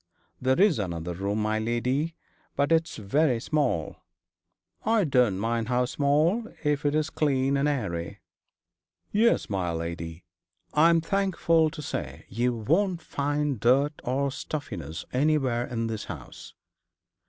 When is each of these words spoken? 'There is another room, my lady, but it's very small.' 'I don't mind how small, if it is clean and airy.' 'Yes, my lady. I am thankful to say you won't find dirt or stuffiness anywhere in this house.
'There 0.41 0.59
is 0.59 0.79
another 0.79 1.13
room, 1.13 1.39
my 1.39 1.59
lady, 1.59 2.15
but 2.55 2.71
it's 2.71 2.97
very 2.97 3.39
small.' 3.39 3.97
'I 4.83 5.03
don't 5.03 5.37
mind 5.37 5.67
how 5.67 5.85
small, 5.85 6.47
if 6.63 6.87
it 6.87 6.95
is 6.95 7.11
clean 7.11 7.55
and 7.55 7.69
airy.' 7.69 8.17
'Yes, 9.11 9.47
my 9.47 9.69
lady. 9.69 10.23
I 10.73 10.89
am 10.89 11.01
thankful 11.01 11.69
to 11.69 11.83
say 11.83 12.25
you 12.29 12.51
won't 12.51 12.99
find 13.03 13.59
dirt 13.59 14.01
or 14.03 14.31
stuffiness 14.31 15.05
anywhere 15.13 15.67
in 15.67 15.85
this 15.85 16.05
house. 16.05 16.55